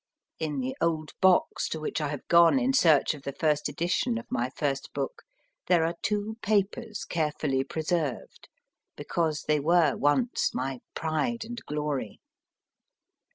In 0.39 0.61
the 0.61 0.75
old 0.81 1.11
box 1.21 1.69
to 1.69 1.79
which 1.79 2.01
I 2.01 2.07
have 2.07 2.27
gone 2.27 2.57
in 2.57 2.73
search 2.73 3.13
of 3.13 3.21
the 3.21 3.33
first 3.33 3.69
edition 3.69 4.17
of 4.17 4.25
my 4.31 4.49
first 4.49 4.91
book, 4.95 5.21
there 5.67 5.85
are 5.85 5.93
two 6.01 6.37
papers 6.41 7.05
carefully 7.05 7.63
preserved, 7.63 8.49
because 8.95 9.43
they 9.43 9.59
were 9.59 9.95
once 9.95 10.55
my 10.55 10.79
pride 10.95 11.45
and 11.45 11.61
glory. 11.67 12.19